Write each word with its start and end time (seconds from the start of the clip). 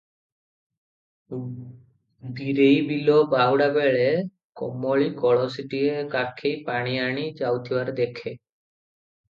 ବୀରେଇ 2.39 2.79
ବିଲ 2.87 3.19
ବାହୁଡ଼ା 3.35 3.69
ବେଳେ 3.77 4.09
କମଳୀ 4.63 5.13
କଳସୀଟିଏ 5.21 6.03
କାଖେଇ 6.17 6.57
ପାଣି 6.73 6.99
ଆଣି 7.05 7.29
ଯାଉଥିବାର 7.45 7.99
ଦେଖେ। 8.03 8.37